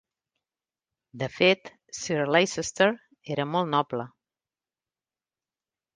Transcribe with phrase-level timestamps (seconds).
[1.23, 1.69] De fet,
[1.99, 2.89] Sir Leicester
[3.37, 4.11] era molt noble.